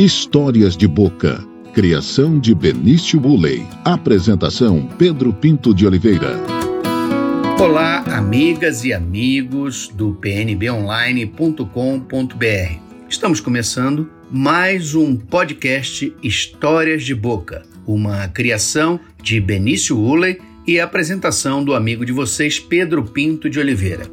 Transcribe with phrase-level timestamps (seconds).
[0.00, 1.44] Histórias de Boca.
[1.74, 3.66] Criação de Benício Bulley.
[3.84, 6.38] Apresentação Pedro Pinto de Oliveira.
[7.60, 12.78] Olá, amigas e amigos do pnbonline.com.br.
[13.10, 21.62] Estamos começando mais um podcast Histórias de Boca, uma criação de Benício Bulley e apresentação
[21.62, 24.06] do amigo de vocês Pedro Pinto de Oliveira.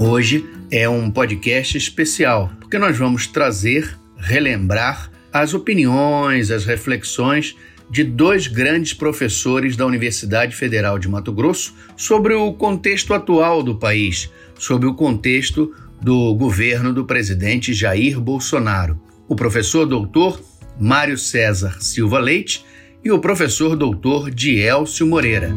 [0.00, 7.54] Hoje é um podcast especial, porque nós vamos trazer relembrar as opiniões, as reflexões
[7.90, 13.76] de dois grandes professores da Universidade Federal de Mato Grosso sobre o contexto atual do
[13.76, 19.00] país, sobre o contexto do governo do presidente Jair Bolsonaro.
[19.28, 20.40] O professor doutor
[20.78, 22.64] Mário César Silva Leite
[23.04, 25.54] e o professor doutor Dielcio Moreira.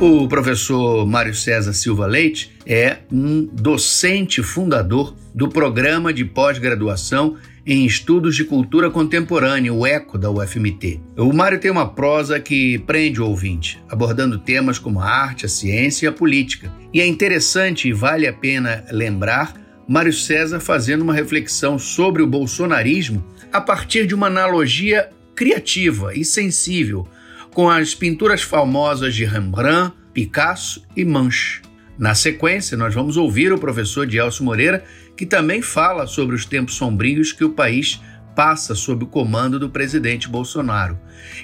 [0.00, 7.36] O professor Mário César Silva Leite é um docente fundador do programa de pós-graduação
[7.68, 11.02] em Estudos de Cultura Contemporânea, o ECO da UFMT.
[11.18, 15.50] O Mário tem uma prosa que prende o ouvinte, abordando temas como a arte, a
[15.50, 16.72] ciência e a política.
[16.94, 19.52] E é interessante e vale a pena lembrar
[19.86, 26.24] Mário César fazendo uma reflexão sobre o bolsonarismo a partir de uma analogia criativa e
[26.24, 27.06] sensível
[27.52, 31.60] com as pinturas famosas de Rembrandt, Picasso e Manche.
[31.98, 34.84] Na sequência, nós vamos ouvir o professor Dielso Moreira,
[35.18, 38.00] que também fala sobre os tempos sombrios que o país
[38.36, 40.96] passa sob o comando do presidente Bolsonaro.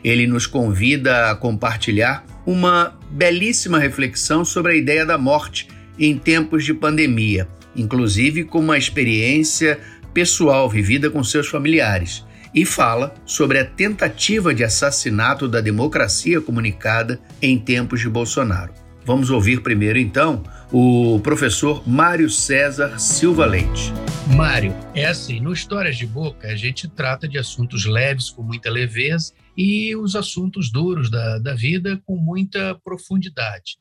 [0.04, 5.66] Ele nos convida a compartilhar uma belíssima reflexão sobre a ideia da morte
[5.98, 9.80] em tempos de pandemia, inclusive com uma experiência
[10.14, 17.20] pessoal vivida com seus familiares, e fala sobre a tentativa de assassinato da democracia comunicada
[17.42, 18.83] em tempos de Bolsonaro.
[19.06, 23.92] Vamos ouvir primeiro, então, o professor Mário César Silva Leite.
[24.34, 28.70] Mário, é assim, no Histórias de Boca a gente trata de assuntos leves com muita
[28.70, 33.76] leveza e os assuntos duros da, da vida com muita profundidade.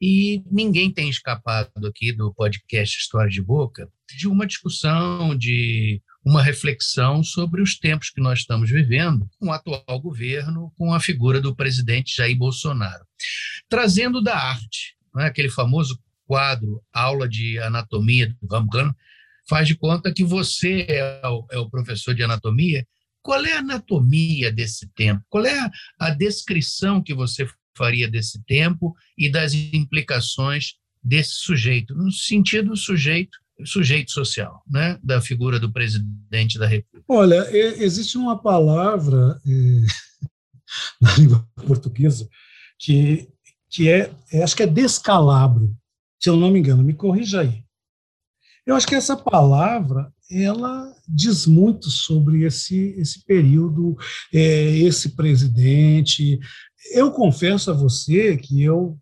[0.00, 6.42] E ninguém tem escapado aqui do podcast Histórias de Boca de uma discussão, de uma
[6.42, 11.40] reflexão sobre os tempos que nós estamos vivendo com o atual governo, com a figura
[11.40, 13.04] do presidente Jair Bolsonaro.
[13.68, 15.24] Trazendo da arte, é?
[15.24, 18.92] aquele famoso quadro Aula de Anatomia do Rambran,
[19.48, 22.86] faz de conta que você é o, é o, professor de anatomia.
[23.20, 25.24] Qual é a anatomia desse tempo?
[25.28, 31.94] Qual é a, a descrição que você faria desse tempo e das implicações desse sujeito,
[31.94, 37.04] no sentido sujeito sujeito social, né, da figura do presidente da República?
[37.08, 37.46] Olha,
[37.82, 39.50] existe uma palavra é,
[41.00, 42.28] na língua portuguesa
[42.78, 43.28] que,
[43.68, 44.10] que é,
[44.42, 45.74] acho que é descalabro,
[46.18, 47.62] se eu não me engano, me corrija aí.
[48.66, 53.96] Eu acho que essa palavra ela diz muito sobre esse, esse período,
[54.32, 56.38] é, esse presidente.
[56.92, 58.96] Eu confesso a você que eu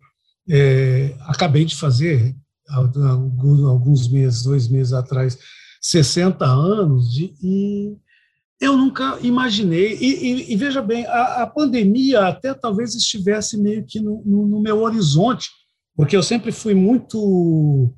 [0.49, 2.35] é, acabei de fazer
[2.69, 5.37] alguns meses, dois meses atrás,
[5.81, 7.95] 60 anos, de, e
[8.59, 13.85] eu nunca imaginei, e, e, e veja bem, a, a, pandemia até talvez estivesse meio
[13.85, 15.49] que no, no, no, meu horizonte,
[15.95, 17.93] porque eu sempre fui muito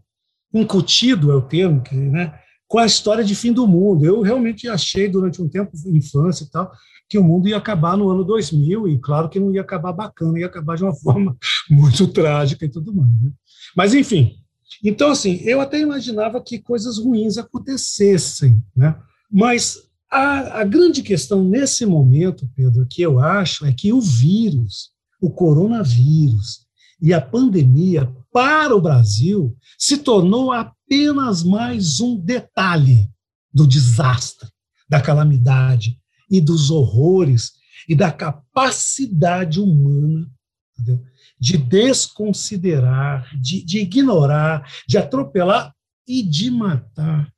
[0.54, 2.34] incutido, é o termo, que, né,
[2.68, 4.06] com a história de fim do mundo.
[4.06, 6.72] Eu realmente achei durante um tempo, infância e tal,
[7.10, 10.40] que o mundo ia acabar no ano 2000, e claro que não ia acabar bacana,
[10.40, 11.36] ia acabar de uma forma
[11.70, 13.10] muito trágica e tudo mais.
[13.22, 13.32] Né?
[13.76, 14.36] Mas, enfim,
[14.84, 19.00] então, assim, eu até imaginava que coisas ruins acontecessem, né?
[19.32, 19.78] mas
[20.10, 24.92] a, a grande questão nesse momento, Pedro, que eu acho é que o vírus,
[25.22, 26.66] o coronavírus
[27.02, 33.10] e a pandemia para o Brasil se tornou apenas mais um detalhe
[33.54, 34.50] do desastre,
[34.90, 35.98] da calamidade
[36.30, 37.52] e dos horrores
[37.88, 40.30] e da capacidade humana
[40.82, 41.04] entendeu?
[41.42, 45.74] De desconsiderar, de, de ignorar, de atropelar
[46.08, 47.34] e de matar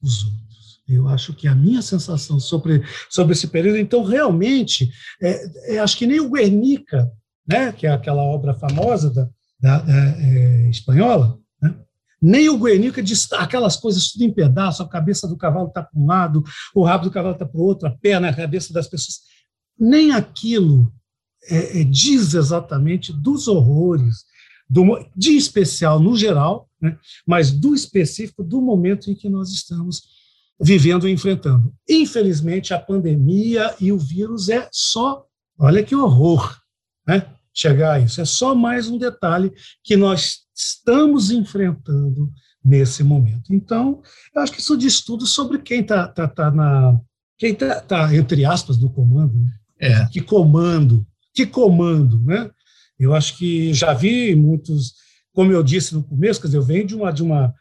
[0.00, 0.80] os outros.
[0.88, 4.90] Eu acho que a minha sensação sobre, sobre esse período, então, realmente,
[5.20, 7.10] é, é, acho que nem o Guernica,
[7.46, 9.28] né, que é aquela obra famosa da,
[9.60, 11.74] da, da é, espanhola, né,
[12.22, 16.00] nem o Guernica diz aquelas coisas tudo em pedaço, a cabeça do cavalo está para
[16.00, 16.44] um lado,
[16.74, 19.18] o rabo do cavalo está para o outro, a perna, a cabeça das pessoas.
[19.78, 20.92] Nem aquilo
[21.44, 24.24] é, é, diz exatamente dos horrores,
[24.68, 24.84] do,
[25.16, 30.02] de especial no geral, né, mas do específico do momento em que nós estamos
[30.60, 31.72] vivendo e enfrentando.
[31.88, 35.24] Infelizmente, a pandemia e o vírus é só,
[35.58, 36.58] olha que horror,
[37.06, 38.20] né, chegar a isso.
[38.20, 39.52] É só mais um detalhe
[39.82, 42.30] que nós estamos enfrentando
[42.64, 43.54] nesse momento.
[43.54, 44.02] Então,
[44.34, 47.00] eu acho que isso diz tudo sobre quem está tá, tá na,
[47.38, 49.52] quem está tá, entre aspas no comando, né?
[49.80, 50.06] É.
[50.06, 52.50] que comando, que comando, né?
[52.98, 54.94] Eu acho que já vi muitos,
[55.32, 57.54] como eu disse no começo, quer dizer, eu venho de uma de uma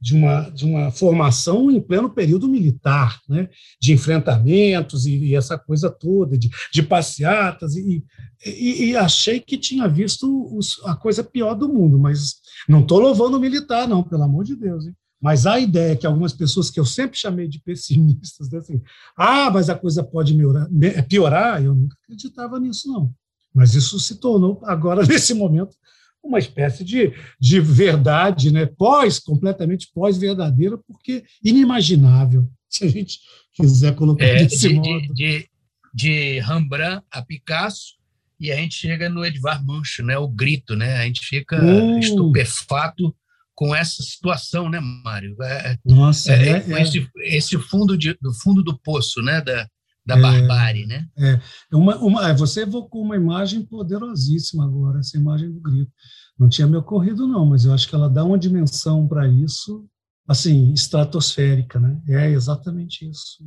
[0.00, 3.48] de uma, de uma formação em pleno período militar, né?
[3.80, 8.04] de enfrentamentos e, e essa coisa toda, de, de passeatas, e,
[8.44, 12.36] e, e, achei que tinha visto os, a coisa pior do mundo, mas
[12.68, 14.86] não estou louvando o militar, não, pelo amor de Deus.
[14.86, 14.94] Hein?
[15.20, 18.82] Mas a ideia que algumas pessoas que eu sempre chamei de pessimistas, né, assim,
[19.16, 20.68] ah, mas a coisa pode melhorar,
[21.08, 23.12] piorar, eu nunca acreditava nisso, não.
[23.54, 25.74] Mas isso se tornou, agora, nesse momento,
[26.22, 28.66] uma espécie de, de verdade, né?
[28.66, 33.18] pós, completamente pós-verdadeira, porque inimaginável, se a gente
[33.54, 35.00] quiser colocar é, desse de, modo.
[35.00, 35.48] De, de,
[35.94, 37.96] de Rembrandt a Picasso,
[38.38, 40.18] e a gente chega no Edvard Munch, né?
[40.18, 40.96] o grito, né?
[40.96, 41.98] a gente fica uh.
[41.98, 43.16] estupefato
[43.56, 45.34] com essa situação, né, Mário?
[45.42, 49.66] É, Nossa, é, é, é, esse, esse fundo de, do fundo do poço, né, da,
[50.06, 51.06] da é, barbárie, né?
[51.18, 51.40] É,
[51.72, 55.90] uma, uma, é, você evocou uma imagem poderosíssima agora, essa imagem do grito.
[56.38, 59.86] Não tinha me ocorrido, não, mas eu acho que ela dá uma dimensão para isso,
[60.28, 61.98] assim, estratosférica, né?
[62.08, 63.38] É exatamente isso.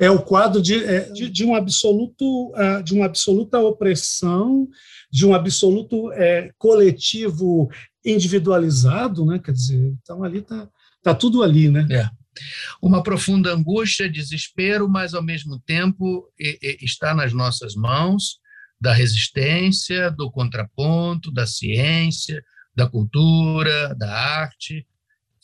[0.00, 2.52] É, é o quadro de, é, de, de, um absoluto,
[2.84, 4.68] de uma absoluta opressão,
[5.10, 7.68] de um absoluto é, coletivo
[8.04, 9.38] individualizado, né?
[9.38, 10.68] Quer dizer, então ali está
[11.02, 11.86] tá tudo ali, né?
[11.90, 12.08] É.
[12.80, 16.28] Uma profunda angústia, desespero, mas ao mesmo tempo
[16.80, 18.40] está nas nossas mãos
[18.80, 22.42] da resistência, do contraponto, da ciência,
[22.74, 24.86] da cultura, da arte,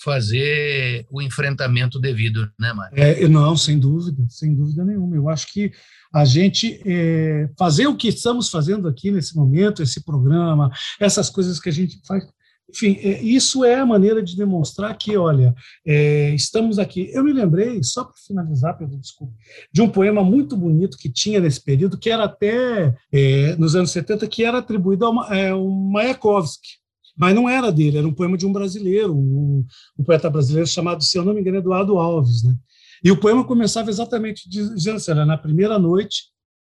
[0.02, 2.98] fazer o enfrentamento devido, né, Mário?
[2.98, 5.16] É, não, sem dúvida, sem dúvida nenhuma.
[5.16, 5.72] Eu acho que
[6.12, 10.70] a gente é, fazer o que estamos fazendo aqui nesse momento, esse programa,
[11.00, 12.24] essas coisas que a gente faz,
[12.70, 15.54] enfim, é, isso é a maneira de demonstrar que, olha,
[15.86, 17.10] é, estamos aqui.
[17.12, 19.32] Eu me lembrei, só para finalizar, Pedro, desculpa,
[19.72, 23.90] de um poema muito bonito que tinha nesse período, que era até é, nos anos
[23.90, 26.78] 70, que era atribuído ao, é, ao Mayakovsky.
[27.16, 29.66] Mas não era dele, era um poema de um brasileiro, um,
[29.98, 32.44] um poeta brasileiro chamado, se eu não me engano, Eduardo Alves.
[32.44, 32.54] Né?
[33.02, 36.26] E o poema começava exatamente dizendo assim: na primeira noite,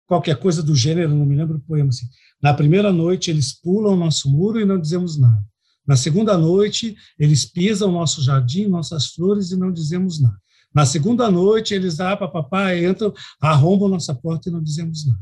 [0.07, 2.07] qualquer coisa do gênero, não me lembro o poema assim.
[2.41, 5.43] Na primeira noite, eles pulam o nosso muro e não dizemos nada.
[5.89, 10.39] Na segunda noite, eles pisam nosso jardim, nossas flores e não dizemos nada.
[10.71, 15.19] Na segunda noite, eles, ah, papai, entram, arrombam nossa porta e não dizemos nada.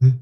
[0.00, 0.18] Né?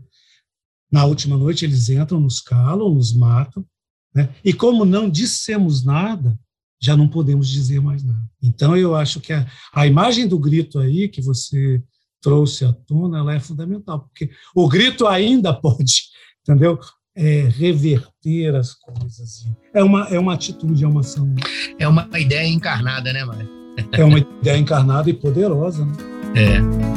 [0.91, 3.65] Na última noite, eles entram, nos calam, nos matam.
[4.13, 4.29] Né?
[4.45, 6.37] E como não dissemos nada,
[6.83, 8.29] já não podemos dizer mais nada.
[8.43, 11.81] Então, eu acho que a, a imagem do grito aí que você
[12.21, 16.07] trouxe à tona, ela é fundamental, porque o grito ainda pode,
[16.43, 16.77] entendeu?
[17.17, 19.47] É, reverter as coisas.
[19.73, 21.35] É uma, é uma atitude, é uma ação.
[21.79, 23.49] É uma ideia encarnada, né, Mário?
[23.93, 25.85] É uma ideia encarnada e poderosa.
[25.85, 25.93] Né?
[26.35, 26.97] É.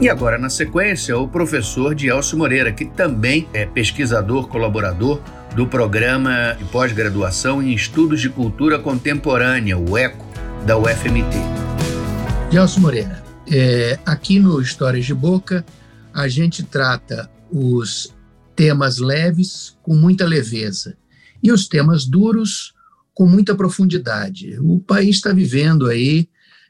[0.00, 5.20] E agora, na sequência, o professor Dielcio Moreira, que também é pesquisador colaborador
[5.54, 10.24] do programa de pós-graduação em Estudos de Cultura Contemporânea, o ECO,
[10.66, 11.36] da UFMT.
[12.50, 15.64] Dielcio Moreira, é, aqui no Histórias de Boca,
[16.12, 18.12] a gente trata os
[18.62, 20.96] temas leves com muita leveza
[21.42, 22.72] e os temas duros
[23.12, 24.56] com muita profundidade.
[24.60, 26.28] O país está vivendo aí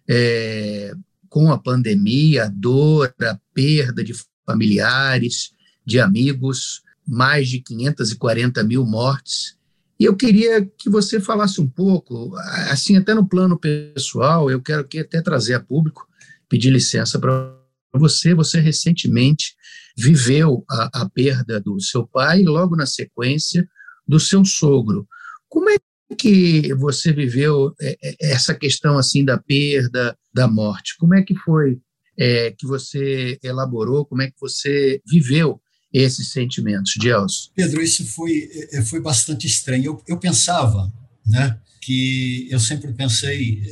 [0.09, 0.95] é,
[1.29, 4.15] com a pandemia, a dor, a perda de
[4.47, 5.53] familiares,
[5.85, 9.55] de amigos, mais de 540 mil mortes.
[10.01, 12.35] E eu queria que você falasse um pouco,
[12.71, 16.09] assim, até no plano pessoal, eu quero aqui até trazer a público,
[16.49, 17.55] pedir licença para
[17.93, 18.33] você.
[18.33, 19.55] Você recentemente
[19.97, 23.67] viveu a, a perda do seu pai e logo na sequência
[24.07, 25.07] do seu sogro.
[25.49, 25.77] Como é
[26.17, 30.97] que você viveu é, é, essa questão assim da perda, da morte?
[30.99, 31.79] Como é que foi
[32.19, 34.05] é, que você elaborou?
[34.05, 35.61] Como é que você viveu
[35.93, 37.51] esses sentimentos, Gelson?
[37.55, 39.85] Pedro, isso foi é, foi bastante estranho.
[39.85, 40.93] Eu, eu pensava,
[41.27, 43.63] né, que eu sempre pensei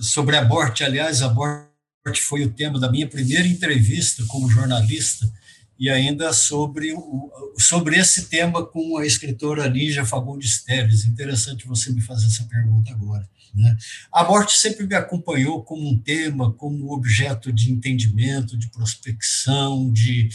[0.00, 0.82] sobre a morte.
[0.82, 1.71] Aliás, a morte
[2.20, 5.30] foi o tema da minha primeira entrevista como jornalista
[5.78, 11.04] e ainda sobre, o, sobre esse tema com a escritora Lígia Fagundes Teres.
[11.04, 13.28] Interessante você me fazer essa pergunta agora.
[13.54, 13.76] Né?
[14.12, 20.28] A morte sempre me acompanhou como um tema, como objeto de entendimento, de prospecção, de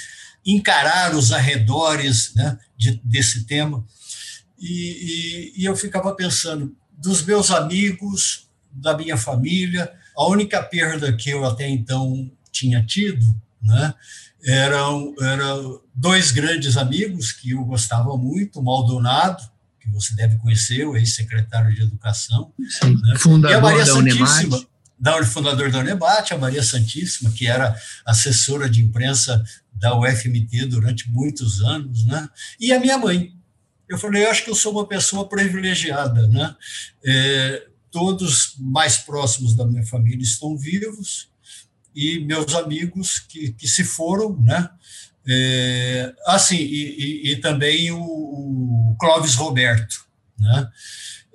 [0.45, 3.86] encarar os arredores né, de, desse tema.
[4.57, 11.13] E, e, e eu ficava pensando, dos meus amigos, da minha família, a única perda
[11.13, 13.24] que eu até então tinha tido,
[13.62, 13.93] né,
[14.43, 19.43] eram, eram dois grandes amigos que eu gostava muito, o Maldonado,
[19.79, 23.93] que você deve conhecer, o ex-secretário de Educação, Sim, né, fundador e a Maria da
[23.93, 24.65] Santíssima.
[25.00, 31.09] da fundador da Unebate, a Maria Santíssima, que era assessora de imprensa da UFMT durante
[31.09, 32.27] muitos anos, né?
[32.59, 33.33] E a minha mãe.
[33.88, 36.53] Eu falei, eu acho que eu sou uma pessoa privilegiada, né?
[37.05, 41.29] É, todos mais próximos da minha família estão vivos
[41.96, 44.70] e meus amigos que, que se foram, né?
[45.29, 50.06] É, assim, e, e, e também o, o, Clóvis Roberto,
[50.39, 50.70] né?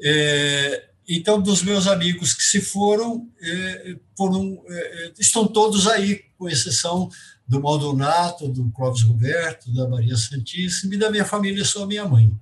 [0.03, 6.49] É, então, dos meus amigos que se foram, é, foram é, estão todos aí, com
[6.49, 7.11] exceção
[7.47, 12.33] do Maldonato, do Clóvis Roberto, da Maria Santíssima e da minha família, só minha mãe.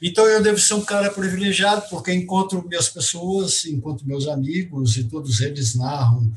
[0.00, 5.04] Então, eu devo ser um cara privilegiado, porque encontro minhas pessoas, encontro meus amigos, e
[5.04, 6.32] todos eles narram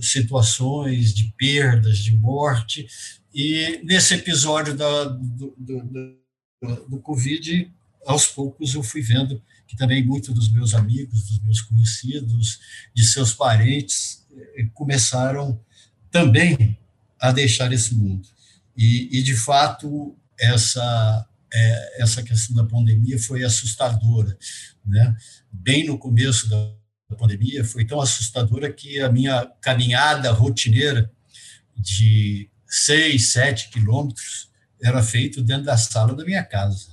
[0.00, 2.86] situações de perdas, de morte.
[3.34, 7.70] E nesse episódio da, do, do, do, do Covid,
[8.06, 12.60] aos poucos eu fui vendo que também muitos dos meus amigos, dos meus conhecidos,
[12.94, 14.24] de seus parentes,
[14.56, 15.58] eh, começaram
[16.10, 16.78] também
[17.18, 18.28] a deixar esse mundo.
[18.76, 24.36] E, e de fato, essa é, essa questão da pandemia foi assustadora,
[24.84, 25.16] né?
[25.52, 26.74] Bem no começo da
[27.16, 31.10] pandemia foi tão assustadora que a minha caminhada rotineira
[31.76, 34.50] de seis, sete quilômetros
[34.82, 36.88] era feito dentro da sala da minha casa,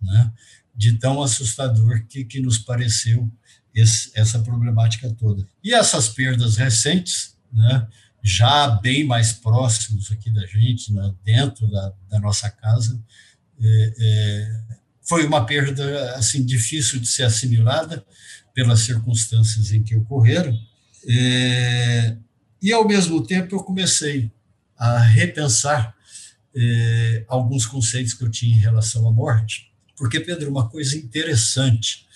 [0.00, 0.32] né?
[0.74, 3.30] De tão assustador que, que nos pareceu
[3.74, 5.46] esse, essa problemática toda.
[5.64, 7.88] E essas perdas recentes, né?
[8.22, 11.12] Já bem mais próximos aqui da gente, né?
[11.24, 13.02] dentro da, da nossa casa,
[13.62, 14.60] é, é,
[15.02, 18.04] foi uma perda assim difícil de ser assimilada
[18.54, 20.58] pelas circunstâncias em que ocorreram.
[21.08, 22.16] É,
[22.60, 24.30] e ao mesmo tempo eu comecei
[24.76, 25.94] a repensar
[26.54, 29.72] é, alguns conceitos que eu tinha em relação à morte.
[29.96, 32.06] Porque Pedro uma coisa interessante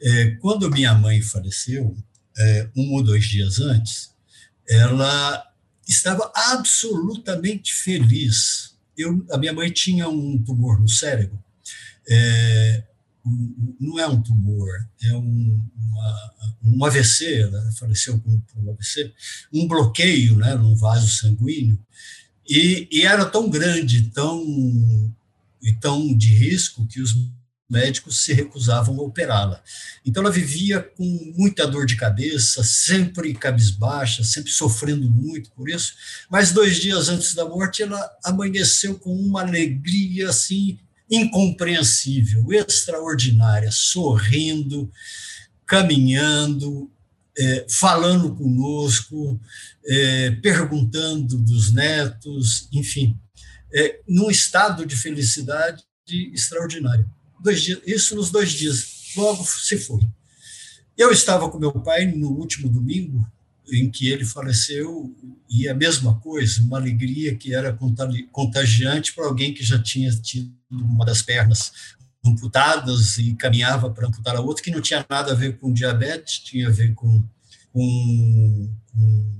[0.00, 1.96] é, quando minha mãe faleceu
[2.36, 4.10] é, um ou dois dias antes
[4.70, 5.44] ela
[5.88, 11.38] estava absolutamente feliz eu, a minha mãe tinha um tumor no cérebro.
[12.08, 12.82] É,
[13.24, 14.68] um, não é um tumor,
[15.02, 19.12] é um, uma, um AVC, ela faleceu com, um AVC,
[19.52, 21.78] um bloqueio né, num vaso sanguíneo,
[22.48, 25.14] e, e era tão grande, tão,
[25.62, 27.14] e tão de risco, que os
[27.70, 29.62] médicos se recusavam a operá-la.
[30.04, 35.94] Então ela vivia com muita dor de cabeça, sempre cabisbaixa, sempre sofrendo muito por isso,
[36.28, 44.90] mas dois dias antes da morte ela amanheceu com uma alegria assim incompreensível, extraordinária, sorrindo,
[45.66, 46.90] caminhando,
[47.36, 49.40] é, falando conosco,
[49.86, 53.18] é, perguntando dos netos, enfim,
[53.72, 55.84] é, num estado de felicidade
[56.32, 57.08] extraordinário
[57.86, 60.00] isso nos dois dias, logo se foi.
[60.96, 63.26] Eu estava com meu pai no último domingo,
[63.72, 65.14] em que ele faleceu,
[65.48, 67.78] e a mesma coisa, uma alegria que era
[68.32, 71.72] contagiante para alguém que já tinha tido uma das pernas
[72.24, 76.38] amputadas e caminhava para amputar a outra, que não tinha nada a ver com diabetes,
[76.40, 77.24] tinha a ver com,
[77.72, 79.32] com, com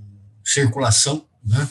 [0.44, 1.68] circulação, né?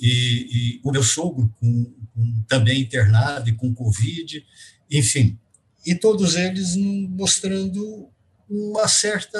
[0.00, 1.84] E, e, o meu sogro com,
[2.14, 4.44] com, também internado e com Covid,
[4.90, 5.36] enfim
[5.86, 8.08] e todos eles mostrando
[8.48, 9.38] uma certa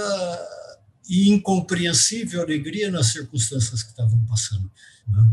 [1.09, 4.71] incompreensível alegria nas circunstâncias que estavam passando.
[5.09, 5.31] Né?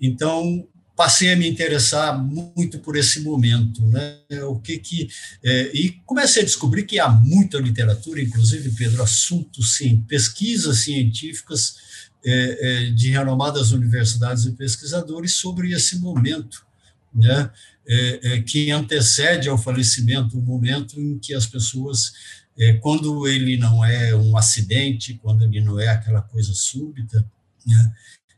[0.00, 0.66] Então,
[0.98, 4.18] passei a me interessar muito por esse momento, né?
[4.48, 5.08] O que que
[5.44, 11.76] é, e comecei a descobrir que há muita literatura, inclusive Pedro, assuntos, sim, pesquisas científicas
[12.24, 16.66] é, é, de renomadas universidades e pesquisadores sobre esse momento,
[17.14, 17.48] né?
[17.88, 22.12] É, é, que antecede ao falecimento o momento em que as pessoas,
[22.58, 27.24] é, quando ele não é um acidente, quando ele não é aquela coisa súbita,
[27.66, 27.92] né,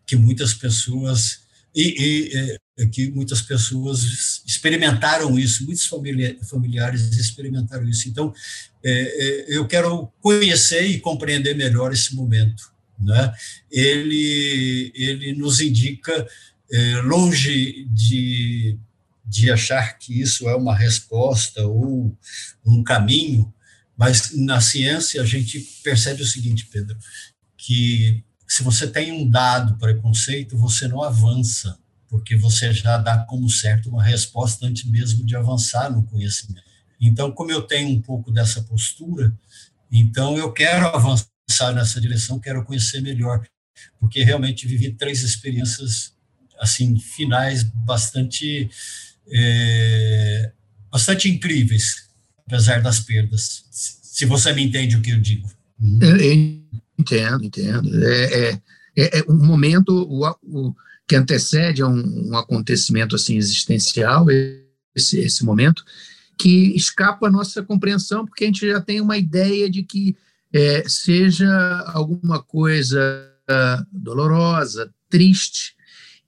[0.07, 1.41] que muitas pessoas
[1.75, 8.09] e, e é, é, que muitas pessoas experimentaram isso, muitos familiares experimentaram isso.
[8.09, 8.33] Então,
[8.85, 12.73] é, eu quero conhecer e compreender melhor esse momento.
[12.99, 13.33] Né?
[13.71, 16.27] Ele, ele nos indica,
[17.05, 18.79] longe de
[19.31, 22.13] de achar que isso é uma resposta ou
[22.67, 23.55] um caminho,
[23.97, 26.99] mas na ciência a gente percebe o seguinte, Pedro,
[27.57, 33.49] que se você tem um dado preconceito, você não avança, porque você já dá como
[33.49, 36.65] certo uma resposta antes mesmo de avançar no conhecimento.
[37.01, 39.33] Então, como eu tenho um pouco dessa postura,
[39.93, 43.47] então eu quero avançar nessa direção, quero conhecer melhor,
[44.01, 46.13] porque realmente vivi três experiências
[46.59, 48.69] assim finais bastante
[49.33, 50.53] é,
[50.91, 52.09] bastante incríveis,
[52.47, 53.65] apesar das perdas.
[53.71, 55.51] Se você me entende o que eu digo.
[56.01, 56.17] Eu
[56.99, 58.05] Entendo, entendo.
[58.05, 58.61] É, é,
[58.97, 60.75] é, é um momento o, o,
[61.09, 64.27] que antecede a um, um acontecimento assim existencial,
[64.95, 65.83] esse, esse momento,
[66.39, 70.17] que escapa à nossa compreensão, porque a gente já tem uma ideia de que
[70.53, 71.51] é, seja
[71.87, 73.27] alguma coisa
[73.91, 75.75] dolorosa, triste,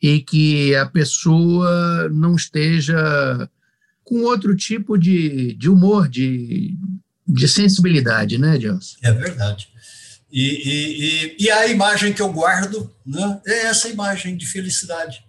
[0.03, 3.49] e que a pessoa não esteja
[4.03, 6.77] com outro tipo de, de humor, de,
[7.27, 8.97] de sensibilidade, né, Gelson?
[9.01, 9.69] É verdade.
[10.31, 15.23] E, e, e, a imagem que eu guardo né, é essa imagem de felicidade,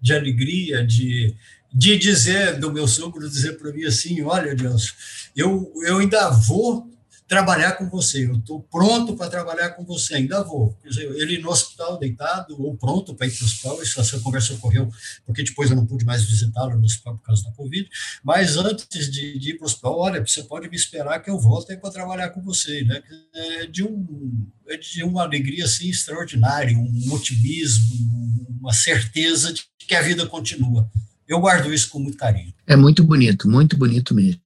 [0.00, 1.34] de alegria, de,
[1.72, 4.92] de dizer, do meu sogro dizer para mim assim, olha, Gelson,
[5.36, 6.90] eu, eu ainda vou
[7.26, 10.74] trabalhar com você, eu estou pronto para trabalhar com você, ainda vou.
[10.82, 14.54] Quer dizer, ele no hospital deitado, ou pronto para ir para o hospital, essa conversa
[14.54, 14.88] ocorreu,
[15.24, 17.88] porque depois eu não pude mais visitá-lo no hospital por causa da Covid,
[18.22, 21.38] mas antes de, de ir para o hospital, olha, você pode me esperar que eu
[21.38, 23.02] volto para trabalhar com você, né?
[23.34, 29.94] É de, um, é de uma alegria assim, extraordinária, um otimismo, uma certeza de que
[29.94, 30.88] a vida continua.
[31.28, 32.54] Eu guardo isso com muito carinho.
[32.66, 34.40] É muito bonito, muito bonito mesmo.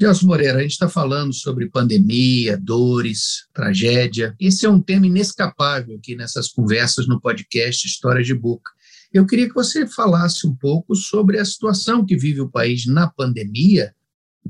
[0.00, 4.34] Gelson Moreira, a gente está falando sobre pandemia, dores, tragédia.
[4.38, 8.70] Esse é um tema inescapável aqui nessas conversas no podcast História de Boca.
[9.12, 13.08] Eu queria que você falasse um pouco sobre a situação que vive o país na
[13.08, 13.94] pandemia,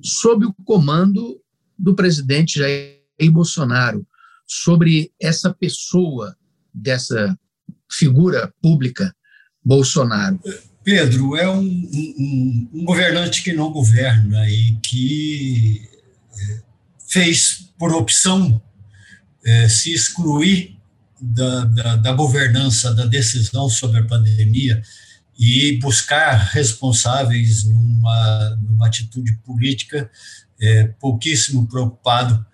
[0.02, 1.40] sob o comando
[1.78, 4.06] do presidente Jair Bolsonaro,
[4.46, 6.36] sobre essa pessoa,
[6.72, 7.38] dessa
[7.90, 9.14] figura pública,
[9.62, 10.40] Bolsonaro.
[10.84, 15.88] Pedro é um, um, um governante que não governa e que
[16.38, 16.60] é,
[17.08, 18.60] fez por opção
[19.44, 20.76] é, se excluir
[21.18, 24.82] da, da, da, governança, da decisão sobre a pandemia
[25.38, 30.10] e buscar responsáveis numa, numa atitude política
[30.60, 32.44] é, pouquíssimo preocupado,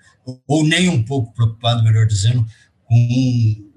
[0.46, 2.46] ou nem um pouco preocupado, melhor dizendo,
[2.84, 3.69] com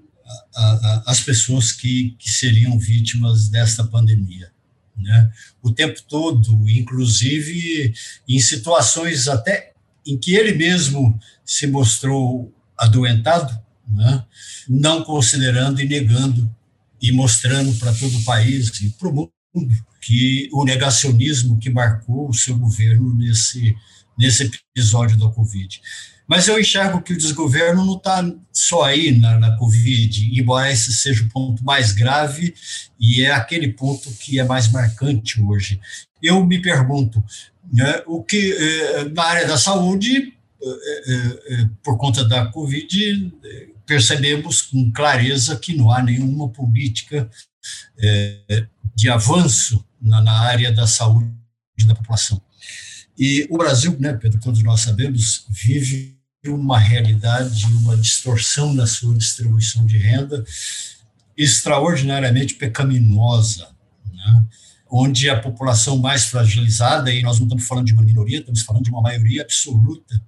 [0.56, 4.52] a, a, as pessoas que, que seriam vítimas desta pandemia.
[4.98, 5.32] Né?
[5.62, 7.94] O tempo todo, inclusive
[8.28, 9.74] em situações até
[10.06, 14.24] em que ele mesmo se mostrou adoentado, né?
[14.68, 16.54] não considerando e negando
[17.02, 22.30] e mostrando para todo o país e para o mundo que o negacionismo que marcou
[22.30, 23.76] o seu governo nesse,
[24.18, 25.82] nesse episódio da Covid.
[26.28, 30.94] Mas eu enxergo que o desgoverno não está só aí na, na Covid, embora esse
[30.94, 32.54] seja o ponto mais grave
[33.00, 35.80] e é aquele ponto que é mais marcante hoje.
[36.22, 37.24] Eu me pergunto,
[37.72, 43.34] né, o que eh, na área da saúde, eh, eh, por conta da Covid,
[43.86, 47.30] percebemos com clareza que não há nenhuma política
[48.96, 51.30] de avanço na, na área da saúde
[51.86, 52.42] da população.
[53.18, 59.16] E o Brasil, né, Pedro, todos nós sabemos, vive uma realidade, uma distorção na sua
[59.16, 60.44] distribuição de renda
[61.38, 63.70] extraordinariamente pecaminosa,
[64.12, 64.46] né?
[64.90, 68.84] onde a população mais fragilizada, e nós não estamos falando de uma minoria, estamos falando
[68.84, 70.22] de uma maioria absoluta,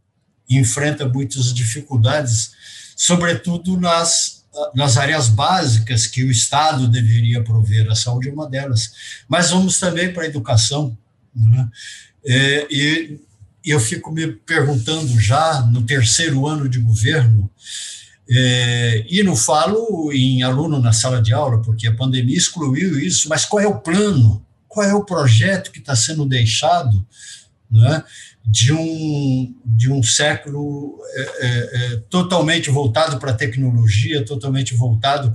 [0.49, 2.51] enfrenta muitas dificuldades,
[2.95, 4.35] sobretudo nas
[4.73, 8.93] nas áreas básicas que o Estado deveria prover, a saúde é uma delas.
[9.27, 10.97] Mas vamos também para a educação.
[11.35, 11.69] Né?
[12.25, 13.19] É, e
[13.65, 17.49] eu fico me perguntando já no terceiro ano de governo,
[18.29, 23.29] é, e não falo em aluno na sala de aula, porque a pandemia excluiu isso,
[23.29, 24.43] mas qual é o plano?
[24.67, 27.05] Qual é o projeto que está sendo deixado
[27.69, 28.03] né,
[28.43, 35.31] de, um, de um século é, é, é totalmente voltado para a tecnologia, totalmente voltado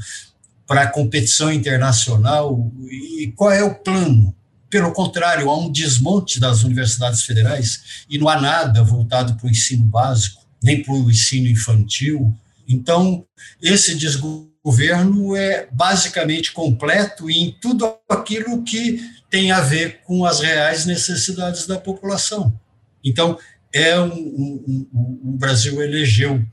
[0.67, 2.73] para a competição internacional?
[2.91, 4.35] E qual é o plano?
[4.71, 9.51] Pelo contrário, há um desmonte das universidades federais e não há nada voltado para o
[9.51, 12.33] ensino básico, nem para o ensino infantil.
[12.69, 13.27] Então,
[13.61, 20.87] esse desgoverno é basicamente completo em tudo aquilo que tem a ver com as reais
[20.87, 22.57] necessidades da população.
[23.05, 23.37] Então,
[23.73, 26.45] é um, um, um, o Brasil elegeu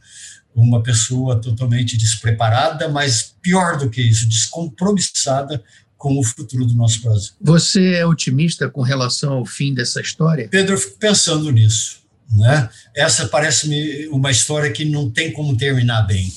[0.55, 5.63] uma pessoa totalmente despreparada, mas pior do que isso, descompromissada
[5.97, 7.31] com o futuro do nosso Brasil.
[7.41, 10.47] Você é otimista com relação ao fim dessa história?
[10.49, 12.01] Pedro, eu fico pensando nisso.
[12.31, 12.69] Né?
[12.95, 16.31] Essa parece-me uma história que não tem como terminar bem.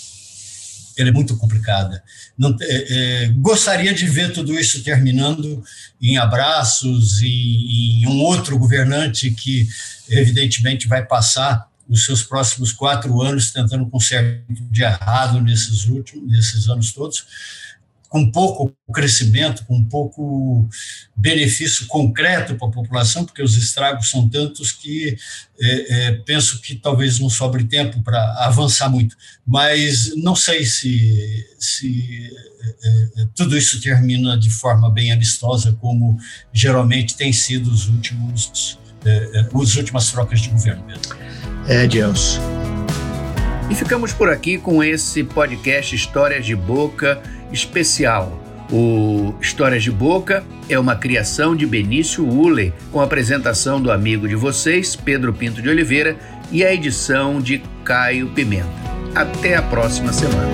[0.96, 2.02] Ela é muito complicada.
[2.36, 5.62] Não, é, é, gostaria de ver tudo isso terminando
[6.00, 9.68] em abraços, em, em um outro governante que,
[10.08, 16.68] evidentemente, vai passar os seus próximos quatro anos tentando consertar de errado nesses últimos, nesses
[16.68, 17.24] anos todos
[18.10, 20.68] com pouco crescimento, com pouco
[21.16, 25.16] benefício concreto para a população, porque os estragos são tantos que
[25.60, 29.16] é, é, penso que talvez não sobre tempo para avançar muito.
[29.46, 32.28] Mas não sei se, se
[32.82, 36.18] é, é tudo isso termina de forma bem amistosa, como
[36.52, 41.14] geralmente tem sido os últimos, é, é, as últimas trocas de governo mesmo.
[41.68, 42.40] É, Deus.
[43.70, 48.38] E ficamos por aqui com esse podcast Histórias de Boca especial.
[48.72, 54.26] O Histórias de Boca é uma criação de Benício Ulle, com a apresentação do amigo
[54.26, 56.16] de vocês, Pedro Pinto de Oliveira,
[56.50, 58.68] e a edição de Caio Pimenta.
[59.14, 60.50] Até a próxima semana.